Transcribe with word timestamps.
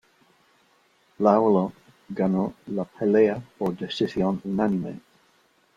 Lawler 1.19 1.71
ganó 2.09 2.55
la 2.65 2.85
pelea 2.85 3.39
por 3.59 3.77
decisión 3.77 4.41
unánime. 4.45 4.99